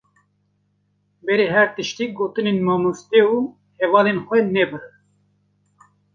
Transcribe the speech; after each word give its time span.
Berî 1.25 1.47
her 1.55 1.67
tiştî, 1.75 2.05
gotinên 2.17 2.59
mamoste 2.67 3.21
û 3.33 3.35
hevalên 3.79 4.19
xwe 4.27 4.39
nebirin. 4.55 4.95